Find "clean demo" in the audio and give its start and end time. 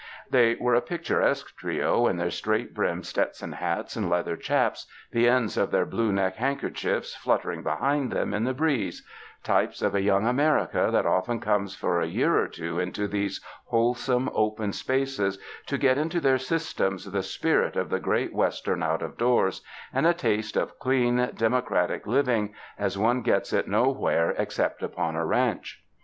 20.79-21.61